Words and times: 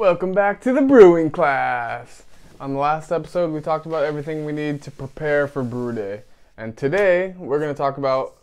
Welcome 0.00 0.32
back 0.32 0.62
to 0.62 0.72
the 0.72 0.80
brewing 0.80 1.30
class. 1.30 2.22
On 2.58 2.72
the 2.72 2.78
last 2.78 3.12
episode, 3.12 3.52
we 3.52 3.60
talked 3.60 3.84
about 3.84 4.02
everything 4.02 4.46
we 4.46 4.52
need 4.52 4.80
to 4.84 4.90
prepare 4.90 5.46
for 5.46 5.62
brew 5.62 5.92
day. 5.92 6.22
And 6.56 6.74
today, 6.74 7.34
we're 7.36 7.58
going 7.58 7.74
to 7.74 7.76
talk 7.76 7.98
about 7.98 8.38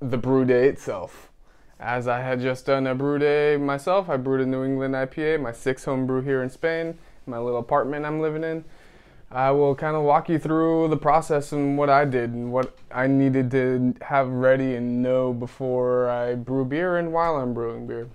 the 0.00 0.16
brew 0.16 0.46
day 0.46 0.66
itself. 0.66 1.28
As 1.78 2.08
I 2.08 2.20
had 2.20 2.40
just 2.40 2.64
done 2.64 2.86
a 2.86 2.94
brew 2.94 3.18
day 3.18 3.58
myself, 3.58 4.08
I 4.08 4.16
brewed 4.16 4.40
a 4.40 4.46
New 4.46 4.64
England 4.64 4.94
IPA, 4.94 5.42
my 5.42 5.52
sixth 5.52 5.84
home 5.84 6.06
brew 6.06 6.22
here 6.22 6.42
in 6.42 6.48
Spain, 6.48 6.96
my 7.26 7.36
little 7.36 7.60
apartment 7.60 8.06
I'm 8.06 8.20
living 8.20 8.42
in. 8.42 8.64
I 9.30 9.50
will 9.50 9.74
kind 9.74 9.96
of 9.96 10.04
walk 10.04 10.30
you 10.30 10.38
through 10.38 10.88
the 10.88 10.96
process 10.96 11.52
and 11.52 11.76
what 11.76 11.90
I 11.90 12.06
did 12.06 12.30
and 12.30 12.50
what 12.50 12.78
I 12.90 13.08
needed 13.08 13.50
to 13.50 13.94
have 14.00 14.30
ready 14.30 14.74
and 14.74 15.02
know 15.02 15.34
before 15.34 16.08
I 16.08 16.34
brew 16.34 16.64
beer 16.64 16.96
and 16.96 17.12
while 17.12 17.36
I'm 17.36 17.52
brewing 17.52 17.86
beer. 17.86 18.08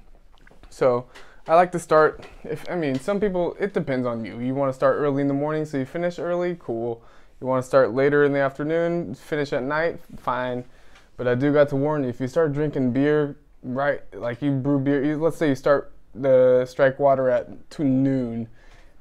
So, 0.71 1.05
I 1.49 1.55
like 1.55 1.71
to 1.71 1.79
start 1.79 2.25
if 2.43 2.69
I 2.69 2.75
mean 2.75 2.93
some 2.99 3.19
people 3.19 3.57
it 3.59 3.73
depends 3.73 4.05
on 4.05 4.23
you. 4.23 4.39
You 4.39 4.53
want 4.53 4.69
to 4.69 4.73
start 4.73 4.97
early 4.99 5.23
in 5.23 5.27
the 5.27 5.33
morning 5.33 5.65
so 5.65 5.79
you 5.79 5.85
finish 5.85 6.19
early, 6.19 6.55
cool. 6.59 7.01
You 7.41 7.47
want 7.47 7.63
to 7.63 7.67
start 7.67 7.91
later 7.91 8.23
in 8.23 8.33
the 8.33 8.39
afternoon, 8.39 9.15
finish 9.15 9.51
at 9.51 9.63
night, 9.63 9.99
fine. 10.17 10.63
But 11.17 11.27
I 11.27 11.33
do 11.33 11.51
got 11.51 11.67
to 11.69 11.75
warn 11.75 12.03
you 12.03 12.09
if 12.09 12.19
you 12.19 12.27
start 12.27 12.53
drinking 12.53 12.91
beer 12.91 13.35
right 13.63 14.01
like 14.13 14.43
you 14.43 14.51
brew 14.51 14.77
beer, 14.77 15.03
you, 15.03 15.17
let's 15.17 15.37
say 15.37 15.49
you 15.49 15.55
start 15.55 15.91
the 16.13 16.67
strike 16.69 16.99
water 16.99 17.31
at 17.31 17.67
to 17.71 17.83
noon 17.83 18.47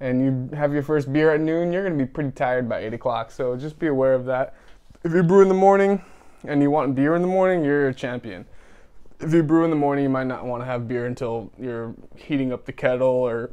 and 0.01 0.23
you 0.23 0.57
have 0.57 0.73
your 0.73 0.83
first 0.83 1.13
beer 1.13 1.35
at 1.35 1.41
noon, 1.41 1.71
you're 1.71 1.85
going 1.85 1.99
to 1.99 2.03
be 2.03 2.11
pretty 2.11 2.31
tired 2.31 2.67
by 2.67 2.79
8 2.79 2.95
o'clock. 2.95 3.31
So 3.31 3.57
just 3.59 3.79
be 3.79 3.89
aware 3.89 4.15
of 4.15 4.25
that. 4.25 4.55
If 5.05 5.13
you 5.13 5.23
brew 5.23 5.43
in 5.43 5.49
the 5.49 5.55
morning 5.55 6.01
and 6.45 6.63
you 6.63 6.71
want 6.71 6.95
beer 6.95 7.15
in 7.15 7.21
the 7.21 7.29
morning, 7.29 7.63
you're 7.63 7.89
a 7.89 7.95
champion 7.95 8.47
if 9.21 9.33
you 9.33 9.43
brew 9.43 9.65
in 9.65 9.71
the 9.71 9.77
morning, 9.77 10.05
you 10.05 10.11
might 10.11 10.27
not 10.27 10.45
want 10.45 10.63
to 10.63 10.65
have 10.65 10.87
beer 10.87 11.07
until 11.07 11.51
you're 11.59 11.95
heating 12.17 12.53
up 12.53 12.67
the 12.67 12.73
kettle 12.73 13.09
or 13.09 13.51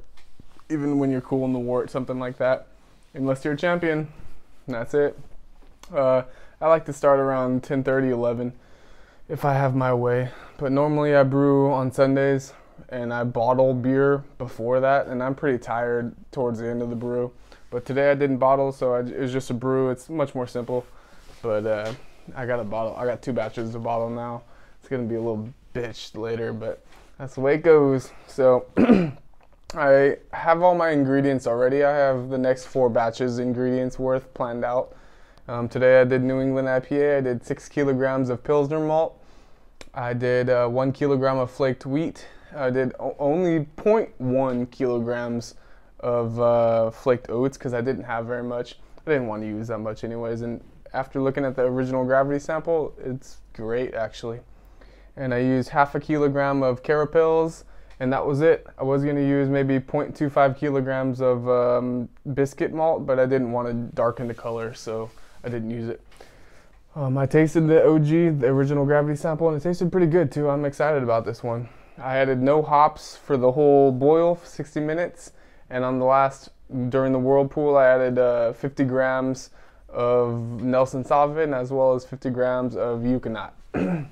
even 0.70 1.00
when 1.00 1.12
you're 1.12 1.22
cooling 1.22 1.54
the 1.54 1.60
wort, 1.60 1.90
something 1.90 2.20
like 2.20 2.38
that. 2.38 2.68
Unless 3.14 3.44
you're 3.44 3.54
a 3.54 3.58
champion, 3.58 4.08
that's 4.68 4.94
it. 4.94 5.18
Uh, 5.94 6.24
I 6.62 6.68
like 6.68 6.86
to 6.86 6.94
start 6.94 7.20
around 7.20 7.64
10:30, 7.64 8.12
11, 8.12 8.54
if 9.28 9.46
I 9.46 9.54
have 9.54 9.76
my 9.76 9.94
way. 9.94 10.30
But 10.58 10.72
normally 10.72 11.16
I 11.16 11.24
brew 11.24 11.72
on 11.72 11.92
Sundays 11.92 12.54
and 12.90 13.14
I 13.14 13.24
bottle 13.24 13.74
beer 13.74 14.24
before 14.38 14.80
that, 14.80 15.08
and 15.08 15.24
I'm 15.24 15.34
pretty 15.34 15.58
tired 15.58 16.14
towards 16.32 16.60
the 16.60 16.70
end 16.70 16.82
of 16.82 16.90
the 16.90 16.96
brew. 16.96 17.32
But 17.72 17.86
today 17.86 18.12
I 18.12 18.16
didn't 18.16 18.38
bottle, 18.38 18.72
so 18.72 18.94
I, 18.94 19.00
it 19.00 19.20
was 19.20 19.32
just 19.32 19.50
a 19.50 19.54
brew. 19.54 19.90
It's 19.90 20.10
much 20.10 20.36
more 20.36 20.48
simple. 20.48 20.86
But 21.42 21.66
uh, 21.66 21.94
I 22.36 22.46
got 22.46 22.60
a 22.60 22.64
bottle. 22.64 22.96
I 22.96 23.06
got 23.06 23.22
two 23.22 23.34
batches 23.34 23.72
to 23.72 23.80
bottle 23.80 24.10
now 24.10 24.44
it's 24.86 24.92
gonna 24.92 25.02
be 25.02 25.16
a 25.16 25.20
little 25.20 25.50
bitch 25.74 26.16
later, 26.16 26.54
but 26.54 26.86
that's 27.18 27.34
the 27.34 27.42
way 27.42 27.56
it 27.56 27.64
goes. 27.64 28.12
So 28.28 28.68
I 29.74 30.18
have 30.32 30.62
all 30.62 30.76
my 30.76 30.92
ingredients 30.92 31.48
already. 31.48 31.84
I 31.84 31.92
have 31.92 32.30
the 32.30 32.38
next 32.38 32.66
four 32.66 32.88
batches 32.88 33.40
ingredients 33.40 33.98
worth 33.98 34.32
planned 34.36 34.64
out. 34.64 34.96
Um, 35.48 35.68
today 35.68 36.02
I 36.02 36.04
did 36.04 36.22
New 36.22 36.40
England 36.40 36.68
IPA. 36.68 37.18
I 37.18 37.22
did 37.22 37.44
six 37.44 37.68
kilograms 37.68 38.30
of 38.30 38.44
Pilsner 38.44 38.80
malt. 38.80 39.20
I 39.96 40.14
did 40.14 40.52
uh, 40.52 40.68
one 40.68 40.92
kilogram 40.92 41.40
of 41.40 41.50
flaked 41.50 41.88
wheat. 41.88 42.28
I 42.56 42.70
did 42.70 42.94
only 43.00 43.66
0.1 43.78 44.70
kilograms 44.70 45.56
of 46.02 46.40
uh, 46.40 46.92
flaked 46.92 47.32
oats 47.32 47.58
because 47.58 47.74
I 47.74 47.82
didn't 47.82 48.04
have 48.04 48.28
very 48.28 48.44
much. 48.44 48.78
I 49.08 49.10
didn't 49.10 49.26
want 49.26 49.42
to 49.42 49.48
use 49.48 49.70
that 49.70 49.80
much 49.80 50.04
anyways. 50.04 50.42
And 50.42 50.64
after 50.94 51.20
looking 51.20 51.44
at 51.44 51.56
the 51.56 51.64
original 51.64 52.06
gravity 52.06 52.38
sample, 52.38 52.94
it's 53.04 53.38
great 53.52 53.96
actually 53.96 54.42
and 55.18 55.34
I 55.34 55.40
used 55.40 55.70
half 55.70 55.96
a 55.96 56.00
kilogram 56.00 56.64
of 56.64 56.84
carapils, 56.84 57.64
and 58.00 58.12
that 58.12 58.26
was 58.26 58.42
it. 58.42 58.68
I 58.78 58.84
was 58.84 59.04
going 59.04 59.16
to 59.16 59.26
use 59.26 59.48
maybe 59.48 59.80
0.25 59.80 60.58
kilograms 60.58 61.22
of 61.22 61.48
um, 61.48 62.10
biscuit 62.34 62.74
malt, 62.74 63.06
but 63.06 63.20
I 63.20 63.26
didn't 63.26 63.52
want 63.52 63.68
to 63.68 63.74
darken 63.96 64.28
the 64.28 64.34
color, 64.34 64.74
so 64.74 65.10
I 65.44 65.50
didn't 65.50 65.72
use 65.72 65.88
it. 65.88 66.02
Um, 66.96 67.18
I 67.18 67.26
tasted 67.26 67.68
the 67.68 67.86
OG, 67.86 68.40
the 68.40 68.48
original 68.48 68.86
gravity 68.86 69.16
sample, 69.16 69.50
and 69.50 69.58
it 69.58 69.64
tasted 69.64 69.92
pretty 69.92 70.08
good 70.08 70.32
too. 70.32 70.50
I'm 70.50 70.66
excited 70.66 71.04
about 71.04 71.26
this 71.26 71.44
one. 71.44 71.70
I 71.98 72.18
added 72.18 72.42
no 72.42 72.62
hops 72.62 73.16
for 73.16 73.38
the 73.38 73.52
whole 73.52 73.92
boil, 73.92 74.40
60 74.44 74.80
minutes, 74.82 75.32
and 75.70 75.84
on 75.84 76.00
the 76.00 76.06
last, 76.06 76.50
during 76.90 77.14
the 77.14 77.20
whirlpool, 77.20 77.78
I 77.78 77.86
added 77.86 78.18
uh, 78.18 78.54
50 78.54 78.84
grams 78.86 79.50
of 79.90 80.62
Nelson 80.62 81.04
Sauvin 81.04 81.54
as 81.54 81.72
well 81.72 81.96
as 81.96 82.06
50 82.06 82.30
grams 82.32 82.76
of 82.76 83.00
Ekuanot. 83.00 83.52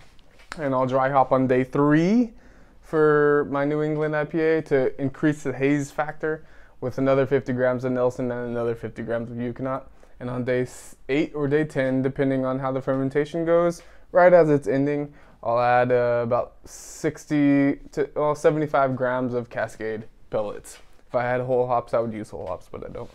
and 0.58 0.74
I'll 0.74 0.86
dry 0.86 1.10
hop 1.10 1.32
on 1.32 1.48
day 1.48 1.64
three 1.64 2.34
for 2.82 3.48
my 3.50 3.66
New 3.66 3.82
England 3.82 4.14
IPA 4.14 4.66
to 4.66 5.02
increase 5.02 5.44
the 5.44 5.54
haze 5.54 5.92
factor 5.92 6.46
with 6.82 6.98
another 6.98 7.26
50 7.26 7.54
grams 7.54 7.84
of 7.86 7.92
Nelson 7.94 8.32
and 8.32 8.50
another 8.50 8.76
50 8.76 9.02
grams 9.04 9.32
of 9.32 9.38
Ekuanot. 9.38 9.84
And 10.20 10.30
on 10.30 10.44
day 10.44 10.68
eight 11.10 11.34
or 11.34 11.48
day 11.48 11.64
10, 11.64 12.02
depending 12.02 12.46
on 12.46 12.60
how 12.60 12.72
the 12.72 12.82
fermentation 12.82 13.46
goes, 13.46 13.82
right 14.12 14.32
as 14.32 14.50
it's 14.50 14.68
ending, 14.68 15.14
I'll 15.42 15.60
add 15.60 15.92
uh, 15.92 16.22
about 16.24 16.56
60 16.66 17.80
to 17.94 18.10
well, 18.16 18.36
75 18.36 18.96
grams 18.96 19.34
of 19.34 19.50
Cascade 19.50 20.04
pellets. 20.30 20.78
If 21.08 21.16
I 21.16 21.24
had 21.24 21.42
whole 21.42 21.68
hops, 21.68 21.94
I 21.94 22.00
would 22.00 22.14
use 22.14 22.30
whole 22.30 22.48
hops, 22.48 22.68
but 22.72 22.86
I 22.86 22.90
don't. 22.90 23.10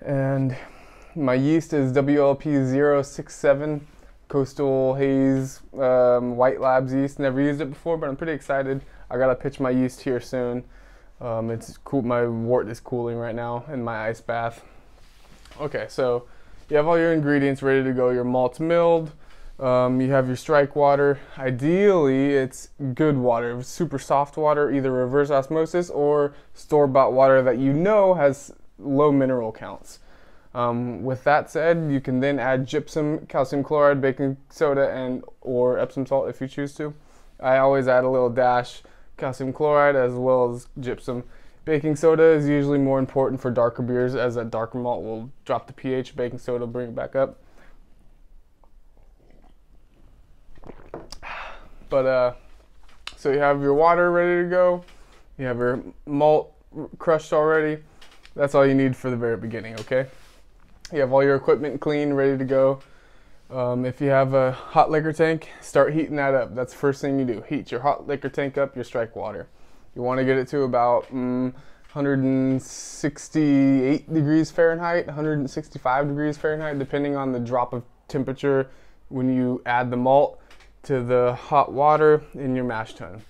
And 0.00 0.56
my 1.14 1.34
yeast 1.34 1.72
is 1.72 1.92
WLP 1.92 3.04
067 3.04 3.86
Coastal 4.28 4.94
Haze 4.94 5.60
um, 5.74 6.36
White 6.36 6.60
Labs 6.60 6.92
yeast. 6.92 7.18
Never 7.18 7.40
used 7.40 7.60
it 7.60 7.70
before, 7.70 7.96
but 7.96 8.08
I'm 8.08 8.16
pretty 8.16 8.32
excited. 8.32 8.82
I 9.10 9.18
gotta 9.18 9.34
pitch 9.34 9.60
my 9.60 9.70
yeast 9.70 10.02
here 10.02 10.20
soon. 10.20 10.64
Um, 11.20 11.50
it's 11.50 11.78
cool. 11.78 12.02
My 12.02 12.26
wort 12.26 12.68
is 12.68 12.80
cooling 12.80 13.16
right 13.16 13.34
now 13.34 13.64
in 13.72 13.82
my 13.82 14.08
ice 14.08 14.20
bath. 14.20 14.62
Okay, 15.60 15.86
so 15.88 16.26
you 16.68 16.76
have 16.76 16.86
all 16.86 16.98
your 16.98 17.12
ingredients 17.12 17.62
ready 17.62 17.82
to 17.84 17.92
go. 17.92 18.10
Your 18.10 18.24
malt's 18.24 18.60
milled. 18.60 19.12
Um, 19.58 20.00
you 20.02 20.10
have 20.10 20.26
your 20.26 20.36
strike 20.36 20.76
water. 20.76 21.18
Ideally, 21.38 22.34
it's 22.34 22.68
good 22.94 23.16
water, 23.16 23.62
super 23.62 23.98
soft 23.98 24.36
water, 24.36 24.70
either 24.70 24.92
reverse 24.92 25.30
osmosis 25.30 25.88
or 25.88 26.34
store 26.52 26.86
bought 26.86 27.14
water 27.14 27.40
that 27.42 27.56
you 27.56 27.72
know 27.72 28.12
has 28.14 28.52
low 28.78 29.10
mineral 29.10 29.52
counts. 29.52 30.00
Um, 30.56 31.02
with 31.02 31.22
that 31.24 31.50
said, 31.50 31.92
you 31.92 32.00
can 32.00 32.20
then 32.20 32.38
add 32.38 32.66
gypsum, 32.66 33.26
calcium 33.26 33.62
chloride, 33.62 34.00
baking 34.00 34.38
soda, 34.48 34.90
and 34.90 35.22
or 35.42 35.78
Epsom 35.78 36.06
salt 36.06 36.30
if 36.30 36.40
you 36.40 36.48
choose 36.48 36.74
to. 36.76 36.94
I 37.38 37.58
always 37.58 37.88
add 37.88 38.04
a 38.04 38.08
little 38.08 38.30
dash 38.30 38.82
calcium 39.18 39.52
chloride 39.52 39.96
as 39.96 40.14
well 40.14 40.54
as 40.54 40.68
gypsum. 40.80 41.24
Baking 41.66 41.94
soda 41.94 42.22
is 42.22 42.48
usually 42.48 42.78
more 42.78 42.98
important 42.98 43.38
for 43.38 43.50
darker 43.50 43.82
beers 43.82 44.14
as 44.14 44.36
a 44.36 44.44
darker 44.44 44.78
malt 44.78 45.04
will 45.04 45.30
drop 45.44 45.66
the 45.66 45.74
pH. 45.74 46.16
Baking 46.16 46.38
soda 46.38 46.60
will 46.60 46.72
bring 46.72 46.88
it 46.88 46.94
back 46.94 47.14
up. 47.14 47.38
But 51.90 52.06
uh, 52.06 52.32
so 53.14 53.30
you 53.30 53.40
have 53.40 53.60
your 53.60 53.74
water 53.74 54.10
ready 54.10 54.42
to 54.42 54.48
go. 54.48 54.84
You 55.36 55.44
have 55.44 55.58
your 55.58 55.82
malt 56.06 56.54
crushed 56.96 57.34
already. 57.34 57.82
That's 58.34 58.54
all 58.54 58.66
you 58.66 58.74
need 58.74 58.96
for 58.96 59.10
the 59.10 59.16
very 59.18 59.36
beginning, 59.36 59.74
okay? 59.80 60.06
You 60.92 61.00
have 61.00 61.12
all 61.12 61.24
your 61.24 61.34
equipment 61.34 61.80
clean, 61.80 62.12
ready 62.12 62.38
to 62.38 62.44
go. 62.44 62.78
Um, 63.50 63.84
if 63.84 64.00
you 64.00 64.06
have 64.08 64.34
a 64.34 64.52
hot 64.52 64.88
liquor 64.88 65.12
tank, 65.12 65.48
start 65.60 65.92
heating 65.92 66.14
that 66.16 66.32
up. 66.32 66.54
That's 66.54 66.72
the 66.72 66.78
first 66.78 67.00
thing 67.00 67.18
you 67.18 67.24
do. 67.24 67.42
Heat 67.48 67.72
your 67.72 67.80
hot 67.80 68.06
liquor 68.06 68.28
tank 68.28 68.56
up, 68.56 68.76
your 68.76 68.84
strike 68.84 69.16
water. 69.16 69.48
You 69.96 70.02
want 70.02 70.18
to 70.18 70.24
get 70.24 70.38
it 70.38 70.46
to 70.48 70.62
about 70.62 71.08
mm, 71.08 71.52
168 71.92 74.14
degrees 74.14 74.52
Fahrenheit, 74.52 75.06
165 75.06 76.08
degrees 76.08 76.38
Fahrenheit, 76.38 76.78
depending 76.78 77.16
on 77.16 77.32
the 77.32 77.40
drop 77.40 77.72
of 77.72 77.82
temperature 78.06 78.70
when 79.08 79.34
you 79.34 79.60
add 79.66 79.90
the 79.90 79.96
malt 79.96 80.40
to 80.84 81.02
the 81.02 81.34
hot 81.34 81.72
water 81.72 82.22
in 82.34 82.54
your 82.54 82.64
mash 82.64 82.94
tun 82.94 83.20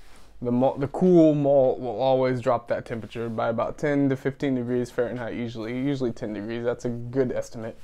the 0.43 0.53
malt, 0.53 0.81
the 0.81 0.89
cool 0.89 1.35
malt 1.35 1.81
will 1.81 1.99
always 1.99 2.41
drop 2.41 2.69
that 2.69 2.85
temperature 2.85 3.29
by 3.29 3.49
about 3.49 3.79
10 3.79 4.11
to 4.11 4.17
15 4.17 4.55
degrees 4.55 4.91
Fahrenheit 4.91 5.35
usually 5.35 5.79
usually 5.79 6.13
10 6.13 6.35
degrees. 6.35 6.65
That's 6.65 6.85
a 6.85 6.91
good 6.91 7.33
estimate. 7.33 7.79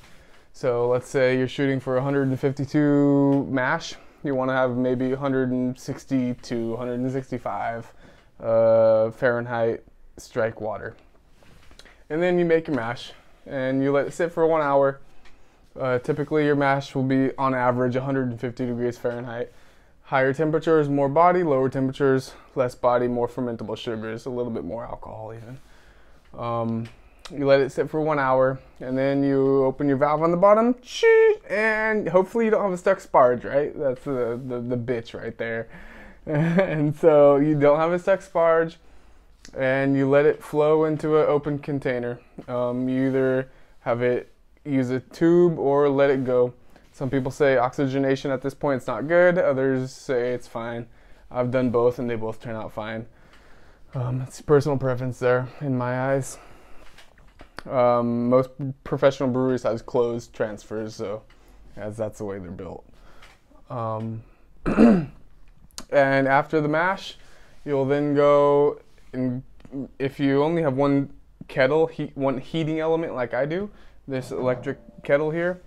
So 0.53 0.89
let's 0.89 1.09
say 1.09 1.39
you're 1.39 1.49
shooting 1.49 1.81
for 1.81 1.95
152 1.95 3.47
mash. 3.49 3.95
You 4.23 4.35
want 4.35 4.51
to 4.51 4.55
have 4.55 4.77
maybe 4.77 5.09
160 5.09 6.35
to 6.35 6.71
165 6.71 7.93
uh, 8.41 9.11
Fahrenheit 9.13 9.83
strike 10.19 10.61
water. 10.61 10.95
And 12.11 12.23
then 12.23 12.39
you 12.39 12.45
make 12.45 12.67
your 12.67 12.77
mash 12.77 13.13
and 13.47 13.83
you 13.83 13.93
let 13.93 14.07
it 14.07 14.13
sit 14.13 14.31
for 14.31 14.47
one 14.47 14.61
hour. 14.61 15.01
Uh, 15.75 15.99
typically 15.99 16.45
your 16.45 16.55
mash 16.55 16.95
will 16.95 17.03
be 17.03 17.35
on 17.39 17.55
average 17.55 17.95
150 17.95 18.67
degrees 18.67 18.99
Fahrenheit 18.99 19.51
Higher 20.13 20.35
temperatures, 20.35 20.91
more 20.91 21.09
body. 21.09 21.43
Lower 21.43 21.71
temperatures, 21.71 22.35
less 22.55 22.75
body, 22.75 23.09
more 23.09 23.27
fermentable 23.27 23.79
sugars, 23.79 24.27
a 24.27 24.29
little 24.29 24.53
bit 24.53 24.63
more 24.63 24.85
alcohol 24.85 25.33
even. 25.35 25.59
Um, 26.39 26.87
you 27.35 27.47
let 27.47 27.61
it 27.61 27.73
sit 27.73 27.89
for 27.89 27.99
one 27.99 28.19
hour, 28.19 28.59
and 28.81 28.99
then 28.99 29.25
you 29.25 29.65
open 29.65 29.89
your 29.89 29.97
valve 29.97 30.23
on 30.23 30.31
the 30.31 30.37
bottom, 30.37 30.77
and 31.49 32.07
hopefully 32.11 32.45
you 32.45 32.51
don't 32.51 32.63
have 32.63 32.75
a 32.75 32.77
stuck 32.77 32.99
sparge, 32.99 33.43
right? 33.43 33.73
That's 33.75 34.05
the, 34.05 34.39
the, 34.47 34.61
the 34.61 34.77
bitch 34.77 35.19
right 35.19 35.39
there. 35.39 35.71
and 36.27 36.95
so 36.95 37.37
you 37.39 37.59
don't 37.59 37.79
have 37.79 37.95
a 37.95 37.99
stuck 37.99 38.21
sparge. 38.21 38.77
and 39.57 39.97
you 39.97 40.07
let 40.11 40.27
it 40.27 40.45
flow 40.45 40.85
into 40.85 41.19
an 41.19 41.27
open 41.27 41.59
container. 41.59 42.21
Um, 42.49 42.87
you 42.87 43.07
either 43.07 43.49
have 43.81 44.03
it 44.03 44.31
use 44.63 44.91
a 44.91 45.01
tube 45.01 45.59
or 45.59 45.89
let 45.89 46.11
it 46.11 46.23
go. 46.27 46.53
Some 46.93 47.09
people 47.09 47.31
say 47.31 47.57
oxygenation 47.57 48.31
at 48.31 48.43
this 48.43 48.55
point 48.55 48.83
is 48.83 48.87
not 48.87 49.09
good. 49.09 49.39
Others 49.39 49.91
say 49.93 50.33
it's 50.33 50.47
fine. 50.47 50.87
I've 51.31 51.51
done 51.51 51.71
both 51.71 51.99
and 51.99 52.09
they 52.09 52.17
both 52.17 52.41
turn 52.41 52.55
out 52.55 52.73
fine. 52.73 53.07
Um, 53.95 54.21
it's 54.21 54.41
personal 54.43 54.77
preference 54.77 55.19
there 55.19 55.49
in 55.61 55.77
my 55.77 56.13
eyes. 56.13 56.39
Um, 57.69 58.29
most 58.29 58.51
professional 58.85 59.31
breweries 59.31 59.63
have 59.63 59.87
closed 59.87 60.35
transfers, 60.35 60.95
so 60.95 61.23
as 61.77 61.97
that's 61.97 62.19
the 62.19 62.25
way 62.25 62.39
they're 62.39 62.51
built. 62.51 62.85
Um, 63.71 64.23
and 64.67 65.09
after 65.91 66.61
the 66.61 66.69
mash, 66.69 67.17
you'll 67.65 67.87
then 67.87 68.15
go 68.15 68.81
and 69.15 69.43
if 69.99 70.21
you 70.21 70.43
only 70.43 70.63
have 70.63 70.77
one 70.77 71.13
kettle, 71.49 71.87
heat, 71.87 72.17
one 72.17 72.39
heating 72.39 72.81
element 72.81 73.15
like 73.15 73.33
I 73.33 73.47
do, 73.47 73.71
this 74.07 74.31
electric 74.31 74.79
kettle 75.03 75.31
here, 75.31 75.63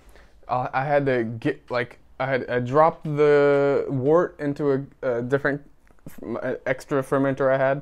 I 0.47 0.83
had 0.83 1.05
to 1.07 1.23
get 1.23 1.69
like 1.69 1.99
I 2.19 2.25
had 2.27 2.49
I 2.49 2.59
dropped 2.59 3.03
the 3.03 3.85
wort 3.89 4.35
into 4.39 4.71
a, 4.71 5.17
a 5.17 5.21
different 5.21 5.61
extra 6.65 7.01
fermenter 7.03 7.51
I 7.51 7.57
had, 7.57 7.81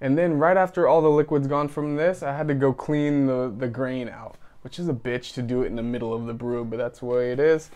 and 0.00 0.16
then 0.16 0.38
right 0.38 0.56
after 0.56 0.86
all 0.86 1.00
the 1.00 1.10
liquid's 1.10 1.46
gone 1.46 1.68
from 1.68 1.96
this, 1.96 2.22
I 2.22 2.36
had 2.36 2.48
to 2.48 2.54
go 2.54 2.72
clean 2.72 3.26
the 3.26 3.52
the 3.56 3.68
grain 3.68 4.08
out, 4.08 4.36
which 4.62 4.78
is 4.78 4.88
a 4.88 4.94
bitch 4.94 5.34
to 5.34 5.42
do 5.42 5.62
it 5.62 5.66
in 5.66 5.76
the 5.76 5.82
middle 5.82 6.12
of 6.12 6.26
the 6.26 6.34
brew, 6.34 6.64
but 6.64 6.76
that's 6.76 7.00
the 7.00 7.06
way 7.06 7.32
it 7.32 7.40
is. 7.40 7.70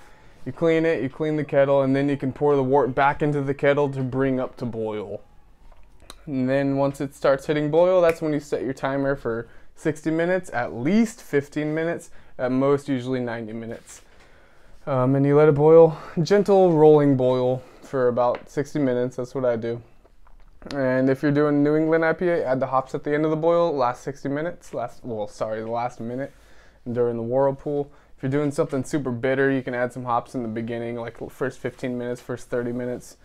You 0.44 0.52
clean 0.52 0.86
it, 0.86 1.02
you 1.02 1.08
clean 1.08 1.36
the 1.36 1.44
kettle, 1.44 1.82
and 1.82 1.96
then 1.96 2.08
you 2.08 2.16
can 2.16 2.32
pour 2.32 2.54
the 2.54 2.62
wort 2.62 2.94
back 2.94 3.20
into 3.20 3.40
the 3.42 3.54
kettle 3.54 3.90
to 3.90 4.02
bring 4.02 4.38
up 4.38 4.56
to 4.58 4.64
boil. 4.64 5.20
And 6.26 6.48
then 6.48 6.76
once 6.76 7.00
it 7.00 7.14
starts 7.14 7.46
hitting 7.46 7.70
boil, 7.70 8.00
that's 8.00 8.22
when 8.22 8.32
you 8.32 8.40
set 8.40 8.62
your 8.62 8.72
timer 8.72 9.16
for 9.16 9.48
60 9.74 10.10
minutes, 10.10 10.50
at 10.52 10.72
least 10.72 11.20
15 11.22 11.74
minutes, 11.74 12.10
at 12.38 12.52
most 12.52 12.88
usually 12.88 13.20
90 13.20 13.52
minutes. 13.52 14.02
Um, 14.86 15.16
and 15.16 15.26
you 15.26 15.34
let 15.36 15.48
it 15.48 15.56
boil, 15.56 15.98
gentle 16.22 16.72
rolling 16.72 17.16
boil 17.16 17.60
for 17.82 18.06
about 18.06 18.48
60 18.48 18.78
minutes. 18.78 19.16
That's 19.16 19.34
what 19.34 19.44
I 19.44 19.56
do. 19.56 19.82
And 20.74 21.10
if 21.10 21.22
you're 21.22 21.32
doing 21.32 21.64
New 21.64 21.74
England 21.74 22.04
IPA, 22.04 22.44
add 22.44 22.60
the 22.60 22.66
hops 22.66 22.94
at 22.94 23.02
the 23.02 23.12
end 23.12 23.24
of 23.24 23.32
the 23.32 23.36
boil, 23.36 23.74
last 23.74 24.04
60 24.04 24.28
minutes, 24.28 24.72
last, 24.72 25.04
well, 25.04 25.26
sorry, 25.26 25.60
the 25.60 25.70
last 25.70 26.00
minute 26.00 26.32
during 26.92 27.16
the 27.16 27.22
whirlpool. 27.22 27.90
If 28.16 28.22
you're 28.22 28.30
doing 28.30 28.52
something 28.52 28.84
super 28.84 29.10
bitter, 29.10 29.50
you 29.50 29.60
can 29.60 29.74
add 29.74 29.92
some 29.92 30.04
hops 30.04 30.36
in 30.36 30.42
the 30.42 30.48
beginning, 30.48 30.96
like 30.96 31.18
first 31.30 31.58
15 31.58 31.98
minutes, 31.98 32.20
first 32.20 32.48
30 32.48 32.70
minutes. 32.72 33.16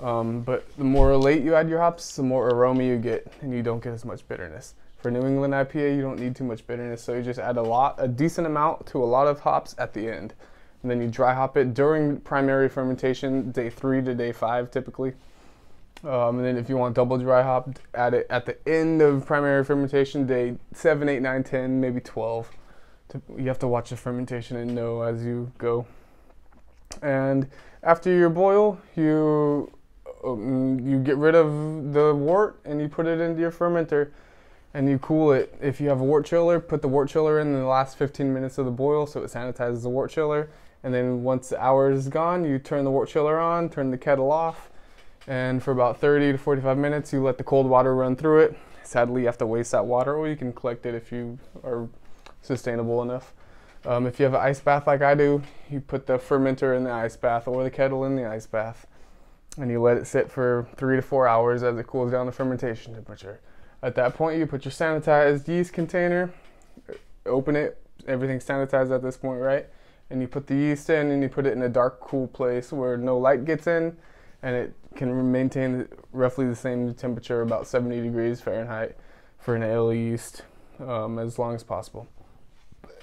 Um, 0.00 0.42
but 0.42 0.66
the 0.76 0.84
more 0.84 1.16
late 1.16 1.42
you 1.42 1.54
add 1.54 1.68
your 1.68 1.78
hops, 1.78 2.16
the 2.16 2.22
more 2.24 2.48
aroma 2.48 2.82
you 2.82 2.98
get, 2.98 3.32
and 3.42 3.54
you 3.54 3.62
don't 3.62 3.82
get 3.82 3.92
as 3.92 4.04
much 4.04 4.26
bitterness. 4.26 4.74
For 4.98 5.10
New 5.10 5.22
England 5.22 5.54
IPA, 5.54 5.94
you 5.96 6.02
don't 6.02 6.18
need 6.18 6.34
too 6.34 6.44
much 6.44 6.66
bitterness, 6.66 7.02
so 7.02 7.14
you 7.14 7.22
just 7.22 7.38
add 7.38 7.56
a 7.56 7.62
lot, 7.62 7.94
a 7.98 8.08
decent 8.08 8.46
amount 8.46 8.86
to 8.86 8.98
a 8.98 9.06
lot 9.06 9.28
of 9.28 9.40
hops 9.40 9.74
at 9.78 9.94
the 9.94 10.10
end. 10.10 10.34
And 10.82 10.90
then 10.90 11.00
you 11.00 11.08
dry 11.08 11.34
hop 11.34 11.56
it 11.56 11.74
during 11.74 12.20
primary 12.20 12.68
fermentation, 12.68 13.50
day 13.50 13.70
three 13.70 14.02
to 14.02 14.14
day 14.14 14.32
five 14.32 14.70
typically. 14.70 15.14
Um, 16.02 16.38
and 16.38 16.44
then 16.44 16.56
if 16.56 16.68
you 16.70 16.78
want 16.78 16.94
double 16.94 17.18
dry 17.18 17.42
hop, 17.42 17.78
add 17.94 18.14
it 18.14 18.26
at 18.30 18.46
the 18.46 18.56
end 18.66 19.02
of 19.02 19.26
primary 19.26 19.64
fermentation, 19.64 20.26
day 20.26 20.56
seven, 20.72 21.08
eight, 21.08 21.20
nine, 21.20 21.44
ten, 21.44 21.80
maybe 21.80 22.00
12. 22.00 22.50
You 23.36 23.48
have 23.48 23.58
to 23.58 23.68
watch 23.68 23.90
the 23.90 23.96
fermentation 23.96 24.56
and 24.56 24.74
know 24.74 25.02
as 25.02 25.24
you 25.24 25.52
go. 25.58 25.86
And 27.02 27.48
after 27.82 28.10
your 28.10 28.30
boil, 28.30 28.80
you 28.96 29.70
um, 30.24 30.78
you 30.80 30.98
get 30.98 31.16
rid 31.16 31.34
of 31.34 31.92
the 31.92 32.14
wort 32.14 32.60
and 32.64 32.80
you 32.80 32.88
put 32.88 33.06
it 33.06 33.20
into 33.20 33.40
your 33.40 33.52
fermenter 33.52 34.10
and 34.74 34.88
you 34.88 34.98
cool 34.98 35.32
it. 35.32 35.54
If 35.60 35.80
you 35.80 35.88
have 35.88 36.00
a 36.00 36.04
wort 36.04 36.26
chiller, 36.26 36.60
put 36.60 36.82
the 36.82 36.88
wort 36.88 37.08
chiller 37.08 37.40
in 37.40 37.52
the 37.52 37.64
last 37.64 37.96
15 37.96 38.32
minutes 38.32 38.58
of 38.58 38.64
the 38.64 38.70
boil 38.70 39.06
so 39.06 39.22
it 39.22 39.30
sanitizes 39.30 39.82
the 39.82 39.88
wort 39.88 40.10
chiller. 40.10 40.50
And 40.82 40.94
then 40.94 41.22
once 41.22 41.50
the 41.50 41.62
hour 41.62 41.90
is 41.90 42.08
gone, 42.08 42.44
you 42.44 42.58
turn 42.58 42.84
the 42.84 42.90
wort 42.90 43.08
chiller 43.08 43.38
on, 43.38 43.68
turn 43.68 43.90
the 43.90 43.98
kettle 43.98 44.32
off, 44.32 44.70
and 45.26 45.62
for 45.62 45.72
about 45.72 45.98
30 45.98 46.32
to 46.32 46.38
45 46.38 46.78
minutes, 46.78 47.12
you 47.12 47.22
let 47.22 47.38
the 47.38 47.44
cold 47.44 47.66
water 47.66 47.94
run 47.94 48.16
through 48.16 48.40
it. 48.40 48.58
Sadly, 48.82 49.22
you 49.22 49.26
have 49.26 49.38
to 49.38 49.46
waste 49.46 49.72
that 49.72 49.84
water, 49.84 50.16
or 50.16 50.26
you 50.28 50.36
can 50.36 50.52
collect 50.52 50.86
it 50.86 50.94
if 50.94 51.12
you 51.12 51.38
are 51.62 51.88
sustainable 52.42 53.02
enough. 53.02 53.34
Um, 53.84 54.06
if 54.06 54.18
you 54.18 54.24
have 54.24 54.34
an 54.34 54.40
ice 54.40 54.60
bath 54.60 54.86
like 54.86 55.02
I 55.02 55.14
do, 55.14 55.42
you 55.70 55.80
put 55.80 56.06
the 56.06 56.18
fermenter 56.18 56.76
in 56.76 56.84
the 56.84 56.90
ice 56.90 57.16
bath 57.16 57.46
or 57.48 57.62
the 57.62 57.70
kettle 57.70 58.04
in 58.04 58.16
the 58.16 58.26
ice 58.26 58.46
bath, 58.46 58.86
and 59.58 59.70
you 59.70 59.80
let 59.80 59.96
it 59.96 60.06
sit 60.06 60.30
for 60.30 60.68
three 60.76 60.96
to 60.96 61.02
four 61.02 61.28
hours 61.28 61.62
as 61.62 61.78
it 61.78 61.86
cools 61.86 62.12
down 62.12 62.26
to 62.26 62.32
fermentation 62.32 62.94
temperature. 62.94 63.40
At 63.82 63.94
that 63.94 64.14
point, 64.14 64.38
you 64.38 64.46
put 64.46 64.64
your 64.64 64.72
sanitized 64.72 65.48
yeast 65.48 65.72
container, 65.72 66.30
open 67.24 67.56
it, 67.56 67.80
everything's 68.06 68.44
sanitized 68.44 68.94
at 68.94 69.02
this 69.02 69.16
point, 69.16 69.40
right? 69.40 69.66
And 70.10 70.20
you 70.20 70.28
put 70.28 70.46
the 70.46 70.54
yeast 70.54 70.90
in 70.90 71.10
and 71.10 71.22
you 71.22 71.28
put 71.28 71.46
it 71.46 71.52
in 71.52 71.62
a 71.62 71.68
dark, 71.68 72.00
cool 72.00 72.26
place 72.26 72.72
where 72.72 72.96
no 72.96 73.16
light 73.16 73.44
gets 73.44 73.66
in 73.66 73.96
and 74.42 74.56
it 74.56 74.74
can 74.96 75.30
maintain 75.30 75.86
roughly 76.12 76.46
the 76.46 76.56
same 76.56 76.92
temperature, 76.94 77.42
about 77.42 77.66
70 77.66 78.00
degrees 78.00 78.40
Fahrenheit, 78.40 78.96
for 79.38 79.54
an 79.54 79.62
ale 79.62 79.92
yeast 79.92 80.42
um, 80.80 81.18
as 81.18 81.38
long 81.38 81.54
as 81.54 81.62
possible. 81.62 82.08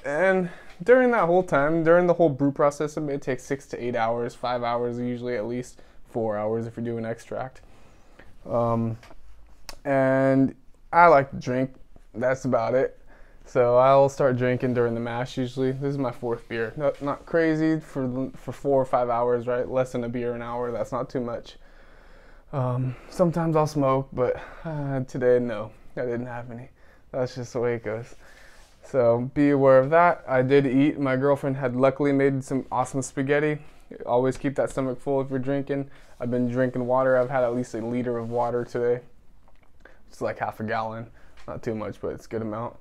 And 0.06 0.50
during 0.83 1.12
that 1.12 1.25
whole 1.25 1.44
time, 1.44 1.83
during 1.83 2.07
the 2.07 2.13
whole 2.13 2.30
brew 2.30 2.51
process, 2.51 2.98
it 2.98 3.01
may 3.01 3.18
take 3.18 3.39
six 3.39 3.65
to 3.68 3.83
eight 3.83 3.95
hours, 3.95 4.36
five 4.36 4.63
hours, 4.63 5.00
usually 5.00 5.36
at 5.36 5.45
least 5.48 5.81
four 6.10 6.38
hours 6.38 6.65
if 6.65 6.77
you're 6.77 6.86
doing 6.86 7.06
extract. 7.06 7.62
Um, 8.50 8.98
and 9.83 10.56
I 10.94 11.07
like 11.07 11.31
to 11.31 11.38
drink. 11.38 11.75
That's 12.13 12.45
about 12.45 12.74
it. 12.74 12.97
So 13.48 13.78
I'll 13.78 14.10
start 14.10 14.36
drinking 14.36 14.74
during 14.74 14.94
the 14.94 15.00
mash 15.00 15.38
usually. 15.38 15.72
This 15.72 15.92
is 15.92 15.98
my 15.98 16.12
fourth 16.12 16.50
beer. 16.50 16.74
Not, 16.76 17.02
not 17.02 17.26
crazy 17.26 17.80
for 17.80 18.30
for 18.36 18.52
four 18.52 18.82
or 18.82 18.86
five 18.86 19.10
hours, 19.10 19.48
right? 19.48 19.66
Less 19.70 19.94
than 19.94 20.04
a 20.04 20.10
beer 20.10 20.34
an 20.34 20.42
hour. 20.42 20.70
That's 20.70 20.92
not 20.92 21.10
too 21.10 21.22
much. 21.22 21.56
Um, 22.52 22.94
sometimes 23.10 23.56
I'll 23.56 23.66
smoke, 23.66 24.10
but 24.12 24.36
uh, 24.66 25.00
today 25.06 25.40
no, 25.40 25.72
I 25.96 26.02
didn't 26.02 26.26
have 26.26 26.52
any. 26.52 26.68
That's 27.14 27.36
just 27.36 27.54
the 27.54 27.62
way 27.62 27.76
it 27.76 27.86
goes. 27.86 28.16
So 28.84 29.32
be 29.34 29.52
aware 29.52 29.80
of 29.80 29.92
that. 29.92 30.26
I 30.28 30.42
did 30.42 30.68
eat. 30.68 31.00
My 31.00 31.16
girlfriend 31.16 31.56
had 31.56 31.74
luckily 31.74 32.12
made 32.12 32.44
some 32.44 32.66
awesome 32.70 33.02
spaghetti. 33.02 33.60
Always 34.06 34.38
keep 34.38 34.56
that 34.56 34.72
stomach 34.72 35.00
full 35.00 35.22
if 35.22 35.30
you're 35.30 35.40
drinking. 35.40 35.90
I've 36.20 36.30
been 36.30 36.50
drinking 36.50 36.86
water. 36.86 37.16
I've 37.16 37.30
had 37.30 37.44
at 37.44 37.56
least 37.56 37.74
a 37.76 37.80
liter 37.80 38.18
of 38.18 38.30
water 38.30 38.66
today. 38.66 39.00
It's 40.10 40.20
like 40.20 40.40
half 40.40 40.60
a 40.60 40.66
gallon. 40.66 41.08
Not 41.48 41.64
too 41.64 41.76
much, 41.76 42.02
but 42.02 42.10
it's 42.10 42.26
a 42.26 42.30
good 42.30 42.42
amount. 42.42 42.76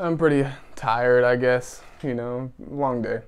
I'm 0.00 0.16
pretty 0.16 0.48
tired, 0.76 1.24
I 1.24 1.36
guess. 1.36 1.82
You 2.02 2.14
know, 2.14 2.50
long 2.70 3.02
day. 3.02 3.20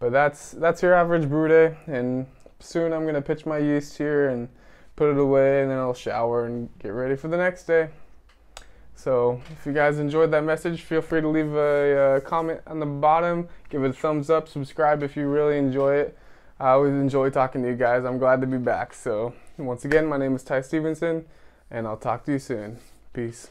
But 0.00 0.10
that's 0.10 0.50
that's 0.50 0.82
your 0.82 0.94
average 0.94 1.28
brew 1.28 1.46
day, 1.46 1.76
and 1.86 2.26
soon 2.58 2.92
I'm 2.92 3.06
gonna 3.06 3.22
pitch 3.22 3.46
my 3.46 3.58
yeast 3.58 3.96
here 3.96 4.28
and 4.28 4.48
put 4.96 5.10
it 5.10 5.18
away, 5.18 5.62
and 5.62 5.70
then 5.70 5.78
I'll 5.78 5.94
shower 5.94 6.46
and 6.46 6.68
get 6.80 6.88
ready 6.88 7.14
for 7.14 7.28
the 7.28 7.36
next 7.36 7.64
day. 7.64 7.90
So 8.96 9.40
if 9.52 9.64
you 9.64 9.72
guys 9.72 10.00
enjoyed 10.00 10.32
that 10.32 10.42
message, 10.42 10.82
feel 10.82 11.00
free 11.00 11.20
to 11.20 11.28
leave 11.28 11.54
a, 11.54 12.16
a 12.16 12.20
comment 12.20 12.62
on 12.66 12.80
the 12.80 12.86
bottom. 12.86 13.48
Give 13.70 13.84
it 13.84 13.90
a 13.90 13.92
thumbs 13.92 14.28
up. 14.28 14.48
Subscribe 14.48 15.04
if 15.04 15.16
you 15.16 15.28
really 15.28 15.56
enjoy 15.56 15.94
it. 15.94 16.18
I 16.58 16.70
always 16.70 16.94
enjoy 16.94 17.30
talking 17.30 17.62
to 17.62 17.68
you 17.68 17.76
guys. 17.76 18.04
I'm 18.04 18.18
glad 18.18 18.40
to 18.40 18.48
be 18.48 18.58
back. 18.58 18.92
So 18.92 19.34
once 19.56 19.84
again, 19.84 20.06
my 20.06 20.16
name 20.16 20.34
is 20.34 20.42
Ty 20.42 20.62
Stevenson, 20.62 21.26
and 21.70 21.86
I'll 21.86 21.96
talk 21.96 22.24
to 22.24 22.32
you 22.32 22.40
soon. 22.40 22.78
Peace. 23.12 23.50